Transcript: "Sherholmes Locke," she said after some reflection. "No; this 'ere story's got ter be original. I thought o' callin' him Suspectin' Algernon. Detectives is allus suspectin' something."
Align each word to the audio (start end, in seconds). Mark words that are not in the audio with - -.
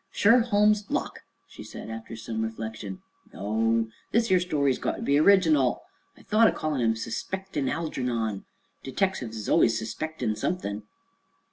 "Sherholmes 0.11 0.89
Locke," 0.89 1.19
she 1.47 1.63
said 1.63 1.91
after 1.91 2.15
some 2.15 2.41
reflection. 2.41 3.03
"No; 3.31 3.87
this 4.11 4.31
'ere 4.31 4.39
story's 4.39 4.79
got 4.79 4.95
ter 4.95 5.01
be 5.03 5.19
original. 5.19 5.83
I 6.17 6.23
thought 6.23 6.47
o' 6.51 6.57
callin' 6.57 6.81
him 6.81 6.95
Suspectin' 6.95 7.69
Algernon. 7.69 8.45
Detectives 8.81 9.37
is 9.37 9.47
allus 9.47 9.77
suspectin' 9.77 10.35
something." 10.35 10.81